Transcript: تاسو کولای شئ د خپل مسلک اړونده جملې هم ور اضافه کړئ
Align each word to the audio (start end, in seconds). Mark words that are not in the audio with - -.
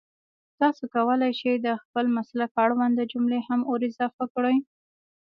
تاسو 0.59 0.83
کولای 0.95 1.31
شئ 1.39 1.55
د 1.65 1.67
خپل 1.81 2.05
مسلک 2.17 2.51
اړونده 2.63 3.03
جملې 3.11 3.39
هم 3.47 3.59
ور 3.65 3.81
اضافه 3.89 4.25
کړئ 4.33 4.57